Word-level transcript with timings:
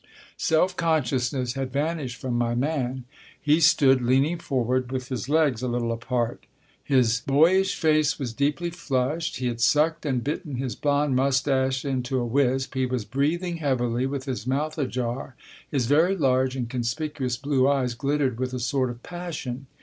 Self 0.37 0.75
consciousness 0.75 1.53
had 1.53 1.71
vanished 1.71 2.15
from 2.19 2.33
my 2.35 2.55
man. 2.55 3.03
He 3.39 3.59
stood, 3.59 4.01
leaning 4.01 4.39
forward 4.39 4.91
with 4.91 5.09
his 5.09 5.29
legs 5.29 5.61
a 5.61 5.67
little 5.67 5.91
apart. 5.91 6.47
His 6.83 7.19
boyish 7.21 7.75
face 7.75 8.17
was 8.17 8.33
deeply 8.33 8.71
flushed; 8.71 9.35
he 9.35 9.45
had 9.45 9.61
sucked 9.61 10.03
and 10.07 10.23
bitten 10.23 10.55
his 10.55 10.73
blond 10.75 11.15
moustache 11.15 11.85
into 11.85 12.17
a 12.17 12.25
wisp; 12.25 12.73
he 12.73 12.87
was 12.87 13.05
breathing 13.05 13.57
heavily, 13.57 14.07
with 14.07 14.25
his 14.25 14.47
mouth 14.47 14.79
ajar; 14.79 15.35
his 15.69 15.85
very 15.85 16.17
large 16.17 16.55
and 16.55 16.67
conspicuous 16.67 17.37
blue 17.37 17.69
eyes 17.69 17.93
glittered 17.93 18.39
with 18.39 18.55
a 18.55 18.59
sort 18.59 18.89
of 18.89 19.03
passion. 19.03 19.67